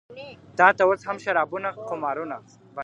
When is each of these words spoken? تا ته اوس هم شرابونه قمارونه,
تا 0.57 0.67
ته 0.77 0.83
اوس 0.87 1.01
هم 1.07 1.17
شرابونه 1.25 1.69
قمارونه, 1.89 2.35